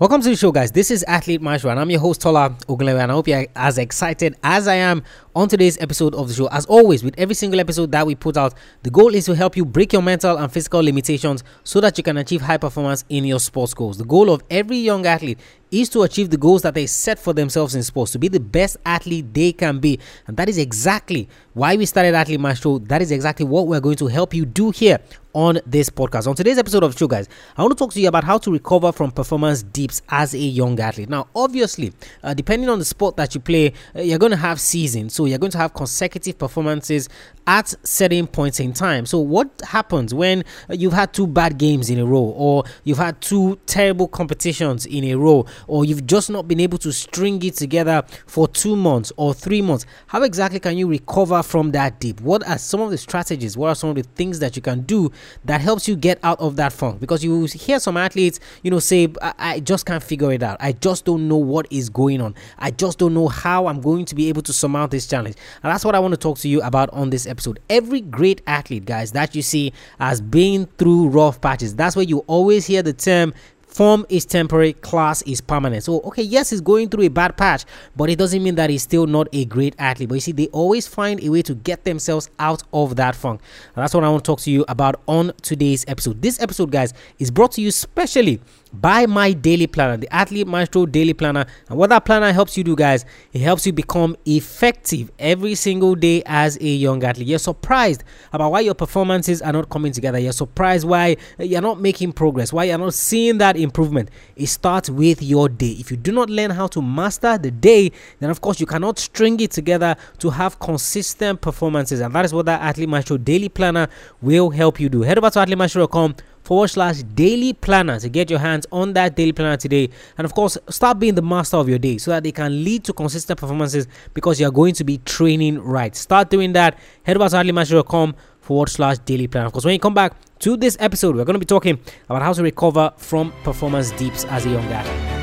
[0.00, 0.72] Welcome to the show, guys.
[0.72, 3.78] This is Athlete Maestro, and I'm your host, Tola Ogunlewe, and I hope you're as
[3.78, 6.48] excited as I am on today's episode of the show.
[6.48, 9.56] As always, with every single episode that we put out, the goal is to help
[9.56, 13.24] you break your mental and physical limitations so that you can achieve high performance in
[13.24, 13.98] your sports goals.
[13.98, 15.38] The goal of every young athlete
[15.70, 18.38] is to achieve the goals that they set for themselves in sports, to be the
[18.38, 19.98] best athlete they can be.
[20.26, 22.78] And that is exactly why we started Athlete Maestro.
[22.78, 24.98] That is exactly what we're going to help you do here
[25.34, 26.28] on this podcast.
[26.28, 28.38] On today's episode of the show, guys, I want to talk to you about how
[28.38, 31.08] to recover from performance dips as a young athlete.
[31.08, 34.60] Now, obviously, uh, depending on the sport that you play, uh, you're going to have
[34.60, 35.12] seasons.
[35.14, 37.08] So you're going to have consecutive performances
[37.46, 39.06] at certain points in time.
[39.06, 43.20] So what happens when you've had two bad games in a row or you've had
[43.20, 47.54] two terrible competitions in a row or you've just not been able to string it
[47.54, 49.86] together for 2 months or 3 months?
[50.06, 52.20] How exactly can you recover from that dip?
[52.20, 53.56] What are some of the strategies?
[53.56, 55.10] What are some of the things that you can do
[55.44, 58.78] that helps you get out of that funk because you hear some athletes you know
[58.78, 62.20] say I, I, just can't figure it out i just don't know what is going
[62.20, 65.36] on i just don't know how i'm going to be able to surmount this challenge
[65.62, 68.42] and that's what i want to talk to you about on this episode every great
[68.46, 72.82] athlete guys that you see has been through rough patches that's where you always hear
[72.82, 73.32] the term
[73.74, 75.82] Form is temporary, class is permanent.
[75.82, 77.64] So, okay, yes, he's going through a bad patch,
[77.96, 80.08] but it doesn't mean that he's still not a great athlete.
[80.08, 83.40] But you see, they always find a way to get themselves out of that funk.
[83.74, 86.22] And that's what I want to talk to you about on today's episode.
[86.22, 88.40] This episode, guys, is brought to you specially
[88.80, 91.46] by my daily planner, the Athlete Maestro Daily Planner.
[91.68, 95.94] And what that planner helps you do, guys, it helps you become effective every single
[95.94, 97.28] day as a young athlete.
[97.28, 100.18] You're surprised about why your performances are not coming together.
[100.18, 104.10] You're surprised why you're not making progress, why you're not seeing that improvement.
[104.36, 105.76] It starts with your day.
[105.78, 108.98] If you do not learn how to master the day, then of course you cannot
[108.98, 112.00] string it together to have consistent performances.
[112.00, 113.88] And that is what that Athlete Maestro Daily Planner
[114.20, 115.02] will help you do.
[115.02, 119.32] Head over to athletemaestro.com forward slash daily planner to get your hands on that daily
[119.32, 119.88] planner today.
[120.16, 122.84] And of course, start being the master of your day so that they can lead
[122.84, 125.96] to consistent performances because you're going to be training right.
[125.96, 126.78] Start doing that.
[127.02, 129.46] Head over to athletemaestro.com forward slash daily planner.
[129.46, 132.22] Of course, when you come back to this episode, we're going to be talking about
[132.22, 135.14] how to recover from performance dips as a young athlete.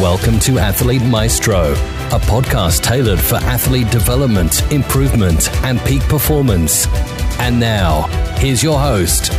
[0.00, 6.86] Welcome to Athlete Maestro, a podcast tailored for athlete development, improvement, and peak performance.
[7.38, 8.02] And now,
[8.38, 9.30] here's your host,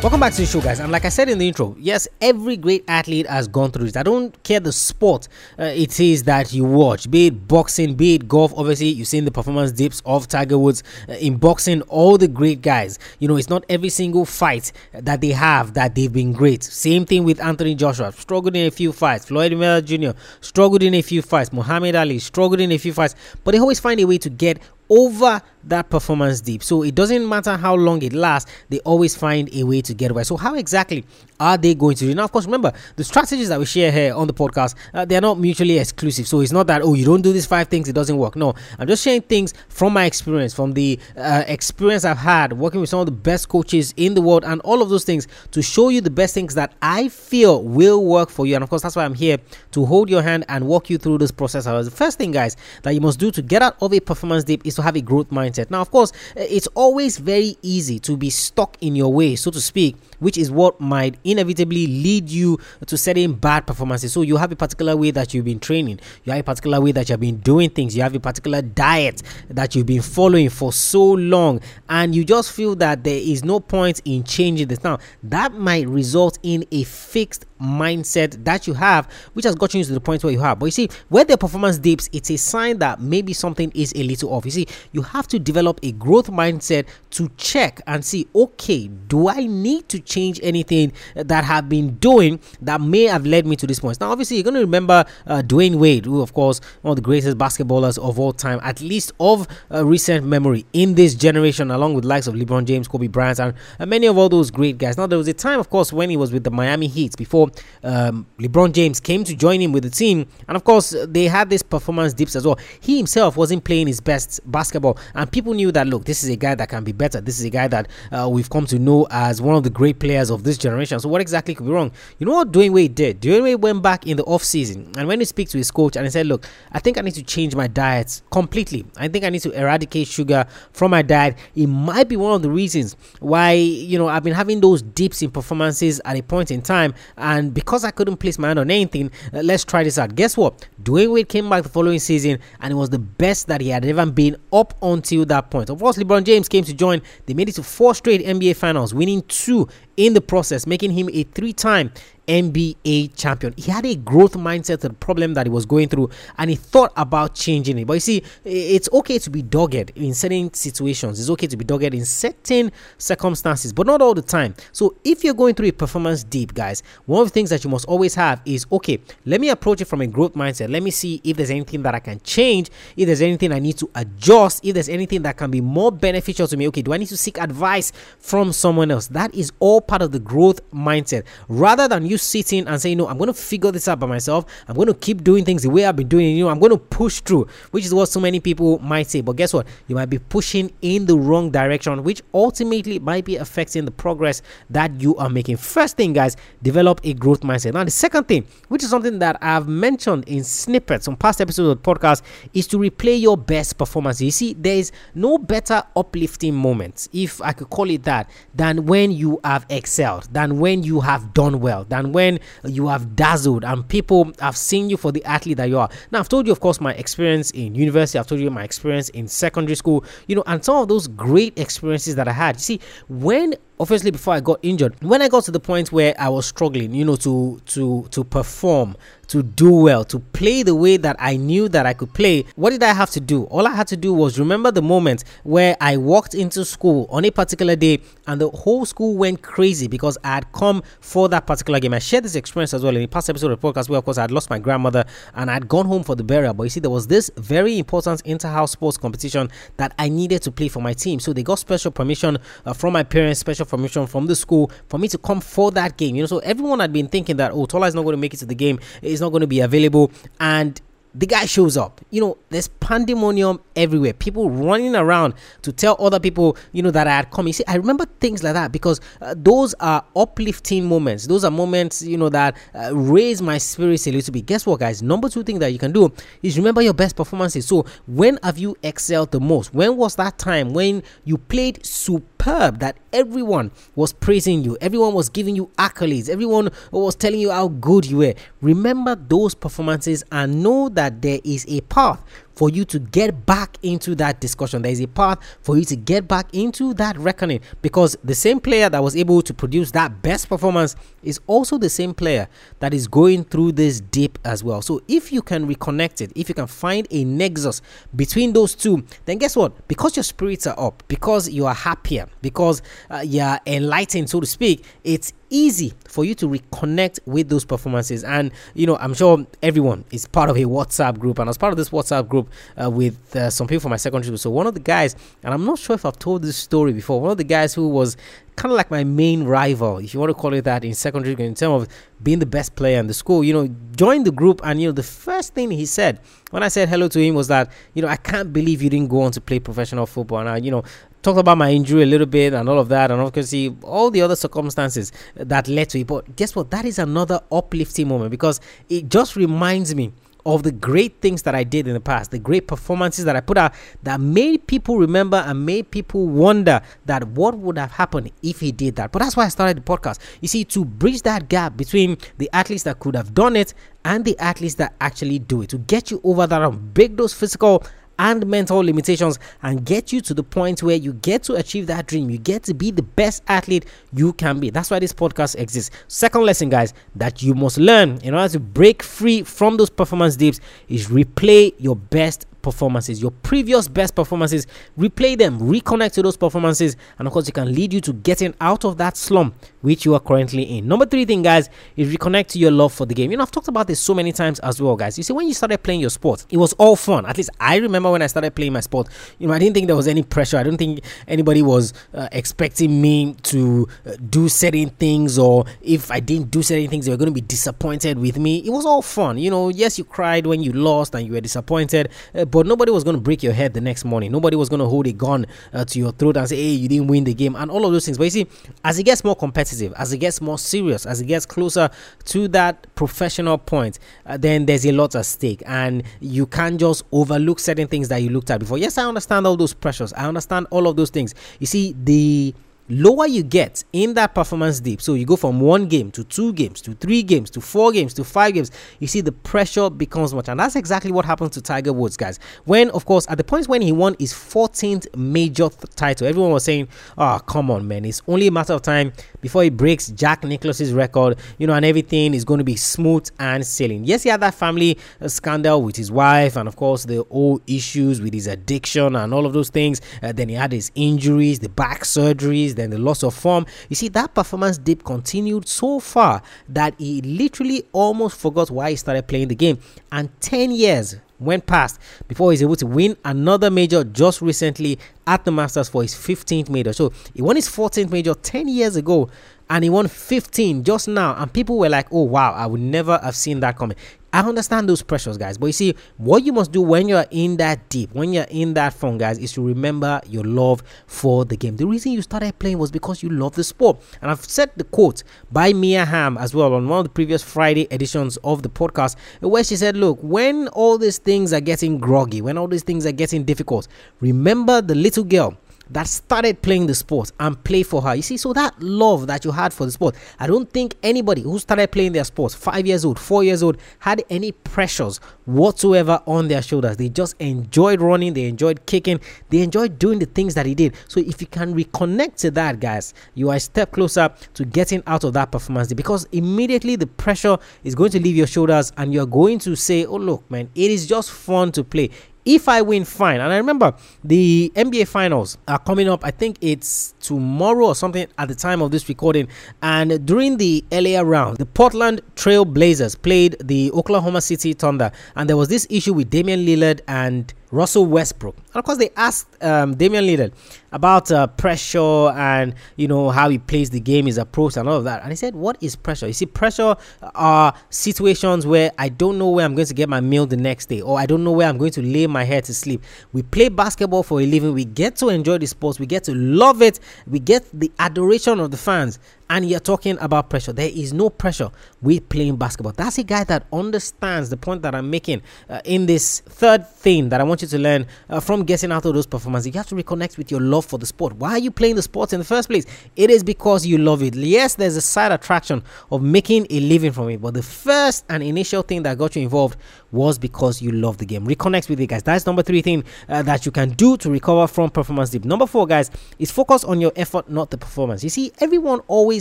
[0.00, 0.78] Welcome back to the show, guys.
[0.78, 3.96] And like I said in the intro, yes, every great athlete has gone through this.
[3.96, 5.26] I don't care the sport
[5.58, 8.54] uh, it is that you watch, be it boxing, be it golf.
[8.56, 11.82] Obviously, you've seen the performance dips of Tiger Woods uh, in boxing.
[11.82, 15.96] All the great guys, you know, it's not every single fight that they have that
[15.96, 16.62] they've been great.
[16.62, 19.24] Same thing with Anthony Joshua, struggled in a few fights.
[19.24, 20.16] Floyd Mayweather Jr.
[20.40, 21.52] struggled in a few fights.
[21.52, 24.60] Muhammad Ali struggled in a few fights, but they always find a way to get
[24.88, 26.62] over that performance dip.
[26.62, 30.10] So it doesn't matter how long it lasts, they always find a way to get
[30.10, 30.24] away.
[30.24, 31.04] So how exactly
[31.40, 32.14] are they going to do?
[32.14, 35.16] Now, of course, remember the strategies that we share here on the podcast, uh, they
[35.16, 36.26] are not mutually exclusive.
[36.26, 38.36] So it's not that, oh, you don't do these five things, it doesn't work.
[38.36, 42.80] No, I'm just sharing things from my experience, from the uh, experience I've had working
[42.80, 45.62] with some of the best coaches in the world, and all of those things to
[45.62, 48.54] show you the best things that I feel will work for you.
[48.54, 49.38] And of course, that's why I'm here
[49.72, 51.64] to hold your hand and walk you through this process.
[51.64, 54.66] The first thing, guys, that you must do to get out of a performance dip
[54.66, 55.57] is to have a growth mindset.
[55.70, 59.60] Now, of course, it's always very easy to be stuck in your way, so to
[59.60, 64.12] speak, which is what might inevitably lead you to certain bad performances.
[64.12, 66.92] So you have a particular way that you've been training, you have a particular way
[66.92, 70.72] that you've been doing things, you have a particular diet that you've been following for
[70.72, 74.82] so long, and you just feel that there is no point in changing this.
[74.84, 79.84] Now, that might result in a fixed mindset that you have, which has gotten you
[79.84, 80.58] to the point where you have.
[80.58, 84.02] But you see, where the performance dips, it's a sign that maybe something is a
[84.02, 84.44] little off.
[84.44, 89.28] You see, you have to develop a growth mindset to check and see, okay, do
[89.28, 93.66] I need to change anything that have been doing that may have led me to
[93.66, 94.00] this point.
[94.00, 97.02] Now, obviously, you're going to remember uh, Dwyane Wade, who, of course, one of the
[97.02, 101.94] greatest basketballers of all time, at least of uh, recent memory in this generation, along
[101.94, 104.96] with likes of LeBron James, Kobe Bryant, and, and many of all those great guys.
[104.96, 107.50] Now, there was a time, of course, when he was with the Miami Heat before
[107.84, 111.50] um, LeBron James came to join him with the team, and of course, they had
[111.50, 112.58] this performance dips as well.
[112.80, 116.36] He himself wasn't playing his best basketball, and people knew that look, this is a
[116.36, 117.20] guy that can be better.
[117.20, 119.97] This is a guy that uh, we've come to know as one of the great
[119.98, 120.98] players of this generation.
[121.00, 121.92] So what exactly could be wrong?
[122.18, 123.20] You know what Dwyane Wade did?
[123.20, 125.96] Dwyane Wade went back in the off season and when he speaks to his coach
[125.96, 128.86] and he said, "Look, I think I need to change my diet completely.
[128.96, 131.36] I think I need to eradicate sugar from my diet.
[131.54, 135.22] It might be one of the reasons why you know I've been having those dips
[135.22, 138.70] in performances at a point in time, and because I couldn't place my hand on
[138.70, 140.14] anything, uh, let's try this out.
[140.14, 140.68] Guess what?
[140.82, 143.84] Dwyane Wade came back the following season and it was the best that he had
[143.84, 145.70] ever been up until that point.
[145.70, 147.02] Of course, LeBron James came to join.
[147.26, 149.68] They made it to four straight NBA Finals, winning two
[149.98, 151.92] in the process, making him a three-time
[152.28, 153.54] NBA champion.
[153.56, 156.56] He had a growth mindset to the problem that he was going through and he
[156.56, 157.86] thought about changing it.
[157.86, 161.64] But you see, it's okay to be dogged in certain situations, it's okay to be
[161.64, 164.54] dogged in certain circumstances, but not all the time.
[164.72, 167.70] So if you're going through a performance deep, guys, one of the things that you
[167.70, 170.70] must always have is okay, let me approach it from a growth mindset.
[170.70, 173.78] Let me see if there's anything that I can change, if there's anything I need
[173.78, 176.68] to adjust, if there's anything that can be more beneficial to me.
[176.68, 179.06] Okay, do I need to seek advice from someone else?
[179.06, 183.08] That is all part of the growth mindset rather than you sitting and saying, No,
[183.08, 184.44] I'm going to figure this out by myself.
[184.68, 186.36] I'm going to keep doing things the way I've been doing.
[186.36, 189.20] You know, I'm going to push through, which is what so many people might say.
[189.20, 189.66] But guess what?
[189.86, 194.42] You might be pushing in the wrong direction, which ultimately might be affecting the progress
[194.70, 195.56] that you are making.
[195.56, 197.74] First thing, guys, develop a growth mindset.
[197.74, 201.68] Now, the second thing, which is something that I've mentioned in snippets on past episodes
[201.68, 202.22] of the podcast,
[202.52, 204.20] is to replay your best performance.
[204.20, 208.86] You see, there is no better uplifting moment, if I could call it that, than
[208.86, 213.64] when you have excelled, than when you have done well, than when you have dazzled
[213.64, 215.88] and people have seen you for the athlete that you are.
[216.10, 219.08] Now, I've told you, of course, my experience in university, I've told you my experience
[219.10, 222.56] in secondary school, you know, and some of those great experiences that I had.
[222.56, 226.14] You see, when obviously before I got injured, when I got to the point where
[226.18, 228.96] I was struggling, you know, to to to perform,
[229.28, 232.70] to do well, to play the way that I knew that I could play, what
[232.70, 233.44] did I have to do?
[233.44, 237.24] All I had to do was remember the moment where I walked into school on
[237.24, 241.46] a particular day and the whole school went crazy because I had come for that
[241.46, 241.94] particular game.
[241.94, 244.04] I shared this experience as well in the past episode of the podcast where, of
[244.04, 245.04] course, I had lost my grandmother
[245.34, 246.54] and I had gone home for the burial.
[246.54, 250.50] But you see, there was this very important inter-house sports competition that I needed to
[250.50, 251.20] play for my team.
[251.20, 254.98] So they got special permission uh, from my parents, special permission from the school for
[254.98, 256.16] me to come for that game.
[256.16, 258.32] You know, so everyone had been thinking that, oh, Tola is not going to make
[258.32, 258.78] it to the game,
[259.18, 260.10] is not going to be available.
[260.40, 260.80] And
[261.14, 262.00] the guy shows up.
[262.10, 264.12] You know, there's pandemonium everywhere.
[264.12, 267.46] People running around to tell other people, you know, that I had come.
[267.46, 271.26] You see, I remember things like that because uh, those are uplifting moments.
[271.26, 274.46] Those are moments, you know, that uh, raise my spirits a little bit.
[274.46, 275.02] Guess what, guys?
[275.02, 276.12] Number two thing that you can do
[276.42, 277.66] is remember your best performances.
[277.66, 279.74] So, when have you excelled the most?
[279.74, 284.76] When was that time when you played superb that everyone was praising you?
[284.80, 286.28] Everyone was giving you accolades.
[286.28, 288.34] Everyone was telling you how good you were.
[288.60, 292.22] Remember those performances and know that there is a path
[292.58, 294.82] for you to get back into that discussion.
[294.82, 298.58] There is a path for you to get back into that reckoning because the same
[298.58, 302.48] player that was able to produce that best performance is also the same player
[302.80, 304.82] that is going through this dip as well.
[304.82, 307.80] So if you can reconnect it, if you can find a nexus
[308.16, 309.86] between those two, then guess what?
[309.86, 314.46] Because your spirits are up, because you are happier, because uh, you're enlightened, so to
[314.46, 318.24] speak, it's easy for you to reconnect with those performances.
[318.24, 321.38] And you know i'm sure everyone is part of a whatsapp group.
[321.38, 322.50] And as part of this whatsapp group
[322.80, 324.38] uh, with uh, some people from my secondary school.
[324.38, 327.20] So one of the guys and i'm not sure if i've told this story before
[327.20, 328.16] one of the guys who was
[328.56, 331.32] kind of like my main rival if you want to call it that in secondary
[331.44, 331.88] in terms of
[332.22, 333.68] being the best player in the school you know
[333.98, 334.60] joined the group.
[334.64, 336.20] And you know the first thing he said
[336.50, 339.08] when i said hello to him was that you know i can't believe you didn't
[339.08, 340.38] go on to play professional football.
[340.38, 340.84] And I, you know
[341.22, 344.22] talked about my injury a little bit and all of that, and obviously all the
[344.22, 346.06] other circumstances that led to it.
[346.06, 346.70] But guess what?
[346.70, 350.12] That is another uplifting moment because it just reminds me
[350.46, 353.40] of the great things that I did in the past, the great performances that I
[353.40, 353.74] put out
[354.04, 358.72] that made people remember and made people wonder that what would have happened if he
[358.72, 359.12] did that.
[359.12, 360.20] But that's why I started the podcast.
[360.40, 363.74] You see, to bridge that gap between the athletes that could have done it
[364.06, 367.34] and the athletes that actually do it, to get you over that and break those
[367.34, 367.84] physical
[368.18, 372.06] and mental limitations and get you to the point where you get to achieve that
[372.06, 372.30] dream.
[372.30, 374.70] You get to be the best athlete you can be.
[374.70, 375.94] That's why this podcast exists.
[376.08, 380.36] Second lesson, guys, that you must learn in order to break free from those performance
[380.36, 384.66] dips is replay your best performances, your previous best performances,
[384.98, 388.54] replay them, reconnect to those performances, and of course, it can lead you to getting
[388.60, 390.88] out of that slump which you are currently in.
[390.88, 393.30] Number three thing, guys, is reconnect to your love for the game.
[393.30, 395.16] You know, I've talked about this so many times as well, guys.
[395.16, 397.24] You see, when you started playing your sport, it was all fun.
[397.26, 399.08] At least I remember when I started playing my sport,
[399.38, 400.58] you know, I didn't think there was any pressure.
[400.58, 406.10] I don't think anybody was uh, expecting me to uh, do certain things, or if
[406.10, 408.58] I didn't do certain things, they were going to be disappointed with me.
[408.58, 409.38] It was all fun.
[409.38, 412.66] You know, yes, you cried when you lost and you were disappointed, uh, but but
[412.66, 414.32] nobody was going to break your head the next morning.
[414.32, 416.88] Nobody was going to hold a gun uh, to your throat and say, "Hey, you
[416.88, 418.18] didn't win the game," and all of those things.
[418.18, 418.46] But you see,
[418.84, 421.88] as it gets more competitive, as it gets more serious, as it gets closer
[422.24, 427.04] to that professional point, uh, then there's a lot at stake, and you can't just
[427.12, 428.76] overlook certain things that you looked at before.
[428.76, 430.12] Yes, I understand all those pressures.
[430.14, 431.36] I understand all of those things.
[431.60, 432.54] You see, the
[432.88, 435.00] lower you get in that performance dip.
[435.02, 438.14] So you go from one game to two games to three games to four games
[438.14, 440.48] to five games you see the pressure becomes much.
[440.48, 442.38] And that's exactly what happened to tiger woods guys.
[442.64, 446.64] When of course at the point when he won his 14th major title everyone was
[446.64, 448.04] saying oh come on man.
[448.04, 451.84] It's only a matter of time before he breaks jack nicklaus's record you know and
[451.84, 454.04] everything is going to be smooth and sailing.
[454.04, 457.62] Yes he had that family uh, scandal with his wife and of course the old
[457.66, 460.00] issues with his addiction and all of those things.
[460.22, 463.66] Uh, then he had his injuries the back surgeries then the loss of form.
[463.88, 468.96] You see, that performance dip continued so far that he literally almost forgot why he
[468.96, 469.78] started playing the game.
[470.12, 475.44] And 10 years went past before he's able to win another major just recently at
[475.44, 476.92] the Masters for his 15th major.
[476.92, 479.30] So he won his 14th major 10 years ago
[479.70, 481.34] and he won 15 just now.
[481.36, 483.96] And people were like, oh, wow, I would never have seen that coming.
[484.30, 485.56] I understand those pressures, guys.
[485.56, 488.74] But you see, what you must do when you're in that deep, when you're in
[488.74, 491.76] that fun, guys, is to remember your love for the game.
[491.76, 493.98] The reason you started playing was because you love the sport.
[494.20, 497.42] And I've said the quote by Mia Hamm as well on one of the previous
[497.42, 501.98] Friday editions of the podcast, where she said, Look, when all these things are getting
[501.98, 503.88] groggy, when all these things are getting difficult,
[504.20, 505.56] remember the little girl
[505.90, 508.14] that started playing the sport and play for her.
[508.14, 511.42] You see, so that love that you had for the sport, I don't think anybody
[511.42, 516.20] who started playing their sport five years old, four years old, had any pressures whatsoever
[516.26, 516.96] on their shoulders.
[516.96, 520.94] They just enjoyed running, they enjoyed kicking, they enjoyed doing the things that he did.
[521.08, 525.02] So if you can reconnect to that, guys, you are a step closer to getting
[525.06, 529.12] out of that performance because immediately the pressure is going to leave your shoulders and
[529.12, 532.10] you're going to say, Oh, look, man, it is just fun to play.
[532.48, 533.42] If I win, fine.
[533.42, 533.92] And I remember
[534.24, 536.24] the NBA finals are coming up.
[536.24, 539.48] I think it's tomorrow or something at the time of this recording.
[539.82, 545.12] And during the earlier round, the Portland Trail Blazers played the Oklahoma City Thunder.
[545.36, 548.56] And there was this issue with Damian Lillard and Russell Westbrook.
[548.56, 550.52] And of course, they asked um, Damian Lillard
[550.92, 554.96] about uh, pressure and you know how he plays the game, his approach, and all
[554.96, 555.22] of that.
[555.22, 556.26] And he said, "What is pressure?
[556.26, 556.96] You see, pressure
[557.34, 560.86] are situations where I don't know where I'm going to get my meal the next
[560.86, 563.02] day, or I don't know where I'm going to lay my head to sleep.
[563.32, 564.72] We play basketball for a living.
[564.74, 565.98] We get to enjoy the sports.
[565.98, 567.00] We get to love it.
[567.26, 569.18] We get the adoration of the fans
[569.50, 570.72] and you're talking about pressure.
[570.72, 571.70] There is no pressure
[572.02, 572.92] with playing basketball.
[572.92, 577.28] That's a guy that understands the point that I'm making uh, in this third thing
[577.30, 579.66] that I want you to learn uh, from getting out of those performances.
[579.66, 581.36] You have to reconnect with your love for the sport.
[581.36, 582.86] Why are you playing the sport in the first place?
[583.16, 584.34] It is because you love it.
[584.34, 588.42] Yes, there's a side attraction of making a living from it, but the first and
[588.42, 589.78] initial thing that got you involved
[590.12, 591.46] was because you love the game.
[591.46, 592.22] Reconnect with it, guys.
[592.22, 595.44] That's number three thing uh, that you can do to recover from performance dip.
[595.44, 598.22] Number four, guys, is focus on your effort, not the performance.
[598.24, 599.37] You see, everyone always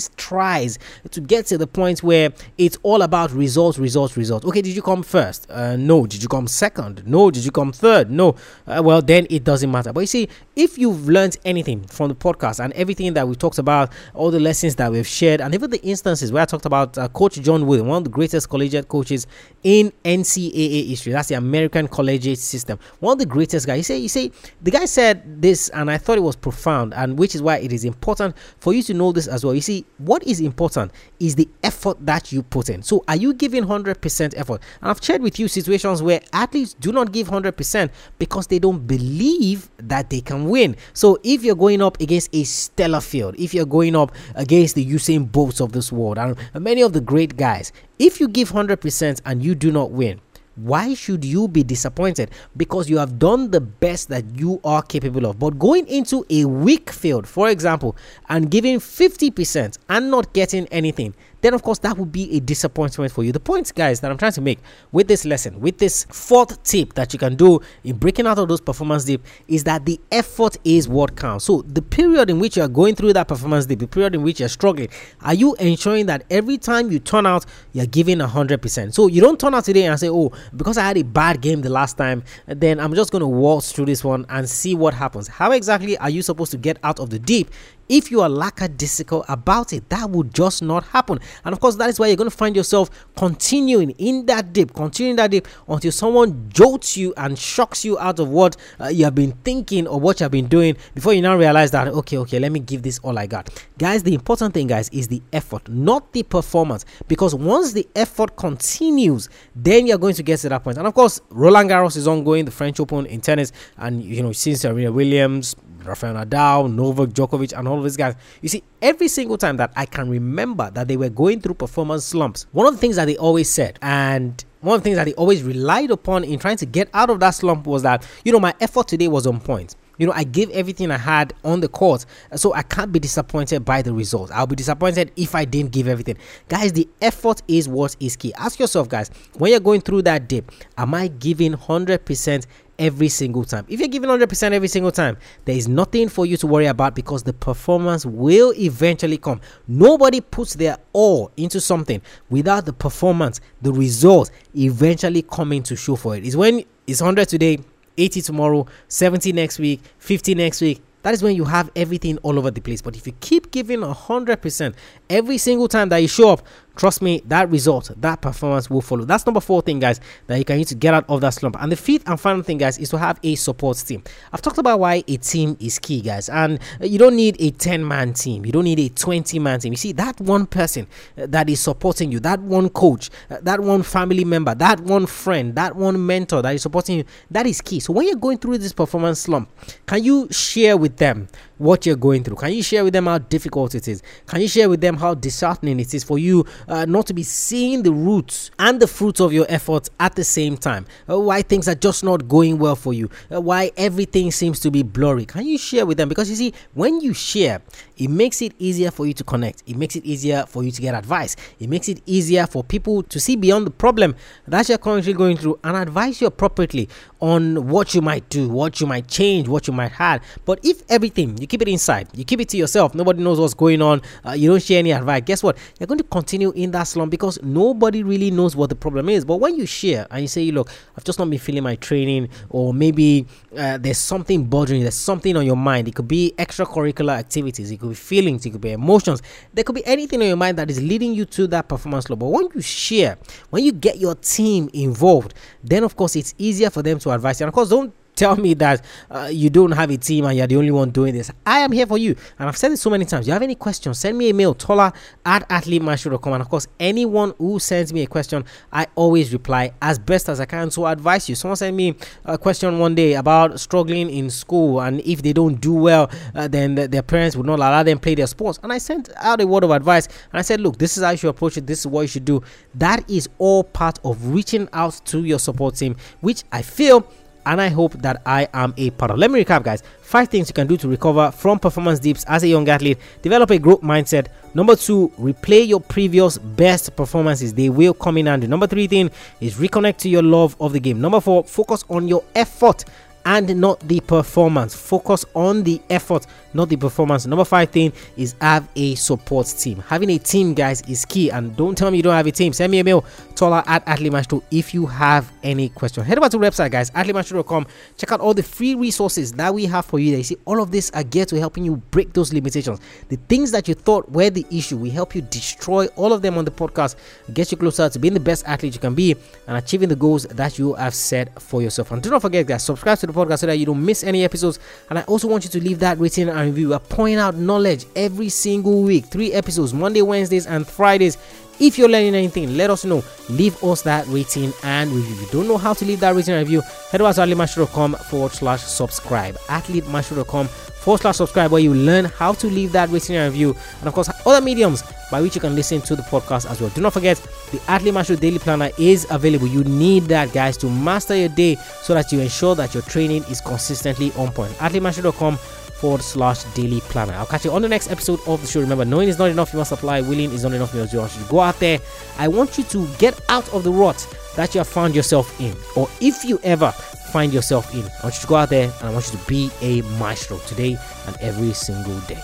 [0.15, 0.79] tries
[1.11, 4.45] to get to the point where it's all about results, results, results.
[4.45, 5.49] Okay, did you come first?
[5.49, 6.05] Uh, no.
[6.05, 7.05] Did you come second?
[7.05, 7.31] No.
[7.31, 8.09] Did you come third?
[8.09, 8.35] No.
[8.65, 9.93] Uh, well, then it doesn't matter.
[9.93, 13.59] But you see, if you've learned anything from the podcast and everything that we've talked
[13.59, 16.97] about, all the lessons that we've shared, and even the instances where I talked about
[16.97, 19.27] uh, Coach John Wooden, one of the greatest collegiate coaches
[19.63, 21.13] in NCAA history.
[21.13, 22.79] That's the American collegiate system.
[22.99, 23.77] One of the greatest guys.
[23.77, 27.17] You say, you say, the guy said this, and I thought it was profound, and
[27.17, 29.53] which is why it is important for you to know this as well.
[29.53, 32.83] You see, what is important is the effort that you put in.
[32.83, 34.61] So, are you giving 100% effort?
[34.81, 37.89] And I've shared with you situations where athletes do not give 100%
[38.19, 40.75] because they don't believe that they can win.
[40.93, 44.85] So, if you're going up against a stellar field, if you're going up against the
[44.85, 49.21] Usain Bolts of this world, and many of the great guys, if you give 100%
[49.25, 50.21] and you do not win,
[50.57, 52.31] why should you be disappointed?
[52.55, 55.39] Because you have done the best that you are capable of.
[55.39, 57.95] But going into a weak field, for example,
[58.29, 63.11] and giving 50% and not getting anything, then of course that would be a disappointment
[63.11, 63.31] for you.
[63.31, 64.59] The point, guys, that I'm trying to make
[64.91, 68.47] with this lesson, with this fourth tip that you can do in breaking out of
[68.47, 71.45] those performance dip, is that the effort is what counts.
[71.45, 74.23] So the period in which you are going through that performance dip, the period in
[74.23, 74.89] which you're struggling,
[75.21, 78.95] are you ensuring that every time you turn out, you're giving hundred percent?
[78.95, 81.61] So you don't turn out today and say, "Oh, because I had a bad game
[81.61, 84.93] the last time, then I'm just going to waltz through this one and see what
[84.93, 87.49] happens." How exactly are you supposed to get out of the deep
[87.89, 91.19] if you are lackadaisical about it, that will just not happen.
[91.45, 94.73] And of course, that is why you're going to find yourself continuing in that dip,
[94.73, 99.05] continuing that dip until someone jolts you and shocks you out of what uh, you
[99.05, 102.17] have been thinking or what you have been doing before you now realize that, okay,
[102.17, 103.49] okay, let me give this all I got.
[103.77, 106.85] Guys, the important thing, guys, is the effort, not the performance.
[107.07, 110.77] Because once the effort continues, then you're going to get to that point.
[110.77, 114.31] And of course, Roland Garros is ongoing, the French Open in tennis, and you know,
[114.31, 115.55] since Serena Williams,
[115.87, 118.15] Rafael Nadal, Novak Djokovic, and all these guys.
[118.41, 122.05] You see, every single time that I can remember that they were going through performance
[122.05, 125.05] slumps, one of the things that they always said, and one of the things that
[125.05, 128.31] they always relied upon in trying to get out of that slump was that, you
[128.31, 129.75] know, my effort today was on point.
[129.97, 133.65] You know, I gave everything I had on the court, so I can't be disappointed
[133.65, 134.31] by the results.
[134.31, 136.17] I'll be disappointed if I didn't give everything.
[136.49, 138.33] Guys, the effort is what is key.
[138.35, 142.45] Ask yourself, guys, when you're going through that dip, am I giving 100%
[142.79, 143.65] every single time.
[143.67, 146.95] If you're giving 100% every single time, there is nothing for you to worry about
[146.95, 149.41] because the performance will eventually come.
[149.67, 155.95] Nobody puts their all into something without the performance, the results eventually coming to show
[155.95, 156.25] for it.
[156.25, 157.59] Is when it's 100 today,
[157.97, 160.81] 80 tomorrow, 70 next week, 50 next week.
[161.03, 162.81] That is when you have everything all over the place.
[162.81, 164.73] But if you keep giving 100%
[165.09, 166.45] every single time that you show up,
[166.77, 169.03] Trust me, that result, that performance will follow.
[169.03, 171.57] That's number four thing, guys, that you can use to get out of that slump.
[171.59, 174.03] And the fifth and final thing, guys, is to have a support team.
[174.31, 177.85] I've talked about why a team is key, guys, and you don't need a 10
[177.85, 179.73] man team, you don't need a 20 man team.
[179.73, 183.59] You see, that one person uh, that is supporting you, that one coach, uh, that
[183.59, 187.59] one family member, that one friend, that one mentor that is supporting you, that is
[187.59, 187.79] key.
[187.79, 189.49] So when you're going through this performance slump,
[189.87, 192.37] can you share with them what you're going through?
[192.37, 194.01] Can you share with them how difficult it is?
[194.25, 197.23] Can you share with them how disheartening it is for you uh, not to be
[197.23, 200.85] seeing the roots and the fruits of your efforts at the same time.
[201.09, 203.09] Uh, why things are just not going well for you.
[203.33, 205.25] Uh, why everything seems to be blurry.
[205.25, 206.09] Can you share with them?
[206.09, 207.61] Because you see, when you share,
[207.97, 209.63] it makes it easier for you to connect.
[209.65, 211.35] It makes it easier for you to get advice.
[211.59, 214.15] It makes it easier for people to see beyond the problem
[214.47, 218.79] that you're currently going through and advise you appropriately on what you might do, what
[218.79, 220.23] you might change, what you might have.
[220.45, 223.53] But if everything you keep it inside, you keep it to yourself, nobody knows what's
[223.53, 225.57] going on, uh, you don't share any advice, guess what?
[225.79, 229.25] You're going to continue in that slump because nobody really knows what the problem is.
[229.25, 232.29] But when you share and you say, look, I've just not been feeling my training,
[232.49, 233.25] or maybe
[233.57, 235.87] uh, there's something bothering you, there's something on your mind.
[235.87, 239.21] It could be extracurricular activities, it could be feelings, it could be emotions,
[239.53, 242.19] there could be anything on your mind that is leading you to that performance slump.
[242.19, 243.17] But when you share,
[243.49, 245.33] when you get your team involved,
[245.63, 247.45] then of course it's easier for them to advise you.
[247.45, 250.47] And of course, don't tell me that uh, you don't have a team and you're
[250.47, 251.31] the only one doing this.
[251.45, 252.15] I am here for you.
[252.39, 253.27] And I've said it so many times.
[253.27, 254.91] You have any questions, send me a mail, tola
[255.25, 256.33] at athletemaestro.com.
[256.33, 258.43] And of course, anyone who sends me a question,
[258.73, 261.35] I always reply as best as I can to advise you.
[261.35, 261.95] Someone sent me
[262.25, 266.47] a question one day about struggling in school and if they don't do well, uh,
[266.47, 268.59] then the, their parents would not allow them play their sports.
[268.63, 271.11] And I sent out a word of advice and I said, look, this is how
[271.11, 271.67] you should approach it.
[271.67, 272.41] This is what you should do.
[272.75, 277.07] That is all part of reaching out to your support team, which I feel
[277.47, 279.17] and I hope that I am a part of.
[279.17, 279.81] Let me recap, guys.
[280.01, 282.97] Five things you can do to recover from performance dips as a young athlete.
[283.21, 284.27] Develop a growth mindset.
[284.53, 287.53] Number two, replay your previous best performances.
[287.53, 288.47] They will come in handy.
[288.47, 290.99] Number three thing is reconnect to your love of the game.
[290.99, 292.83] Number four, focus on your effort
[293.27, 294.73] and not the performance.
[294.73, 297.25] Focus on the effort, not the performance.
[297.25, 299.83] Number five thing is have a support team.
[299.85, 301.29] Having a team, guys, is key.
[301.29, 302.53] And don't tell me you don't have a team.
[302.53, 303.03] Send me a mail,
[303.35, 304.13] Tola at Athlete
[304.49, 306.05] if you have any question.
[306.05, 307.67] Head over to the website, guys, athletemaestro.com.
[307.97, 310.11] Check out all the free resources that we have for you.
[310.11, 310.19] There.
[310.19, 312.79] You see, all of this are geared to helping you break those limitations.
[313.09, 316.37] The things that you thought were the issue, we help you destroy all of them
[316.37, 316.95] on the podcast,
[317.33, 320.23] get you closer to being the best athlete you can be and achieving the goals
[320.27, 321.91] that you have set for yourself.
[321.91, 324.23] And do not forget, guys, subscribe to the podcast so that you don't miss any
[324.23, 324.59] episodes.
[324.89, 326.77] And I also want you to leave that rating and review.
[326.79, 329.05] Point out knowledge every single week.
[329.05, 331.17] Three episodes, Monday, Wednesdays, and Fridays.
[331.59, 333.03] If you're learning anything, let us know.
[333.29, 335.15] Leave us that rating and review.
[335.15, 337.95] If you don't know how to leave that rating and review, head over to athletemaestro.com
[337.95, 339.35] forward slash subscribe.
[339.47, 340.49] Athletemaestro.com
[340.87, 343.53] forward slash subscribe where you learn how to leave that rating and review.
[343.79, 346.69] And of course, other mediums by which you can listen to the podcast as well.
[346.69, 347.17] Do not forget
[347.51, 349.47] the Athlete Maestro Daily Planner is available.
[349.47, 353.23] You need that, guys, to master your day so that you ensure that your training
[353.23, 354.53] is consistently on point.
[354.59, 357.15] AthleteMaestro.com forward slash daily planner.
[357.15, 358.61] I'll catch you on the next episode of the show.
[358.61, 359.99] Remember, knowing is not enough, you must apply.
[359.99, 360.99] Willing is not enough, you must do.
[360.99, 361.79] You go out there.
[362.17, 365.53] I want you to get out of the rut that you have found yourself in,
[365.75, 366.73] or if you ever
[367.07, 369.25] find yourself in, I want you to go out there and I want you to
[369.25, 372.21] be a maestro today and every single day.